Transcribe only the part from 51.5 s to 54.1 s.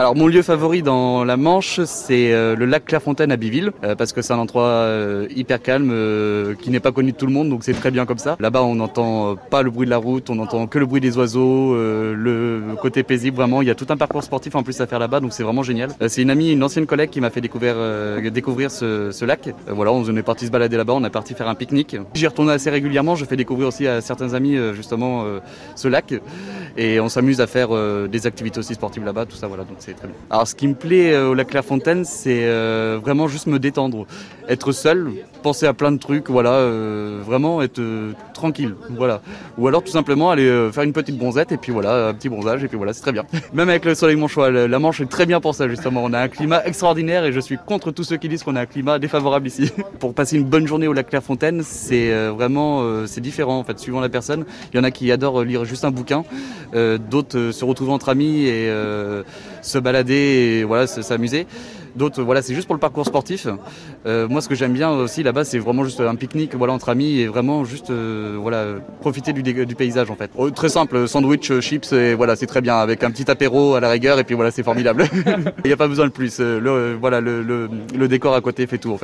c'est vraiment c'est différent en fait, suivant la